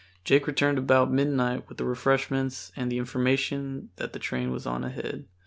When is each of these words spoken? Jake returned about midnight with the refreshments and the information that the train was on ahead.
Jake 0.23 0.47
returned 0.47 0.79
about 0.79 1.11
midnight 1.13 1.69
with 1.69 1.77
the 1.77 1.85
refreshments 1.85 2.71
and 2.75 2.91
the 2.91 2.97
information 2.97 3.91
that 3.97 4.13
the 4.13 4.17
train 4.19 4.49
was 4.49 4.65
on 4.65 4.83
ahead. 4.83 5.27